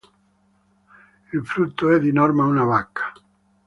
Il 1.31 1.45
frutto 1.45 1.91
è 1.91 1.99
di 1.99 2.11
norma 2.11 2.45
una 2.47 2.65
bacca. 2.65 3.13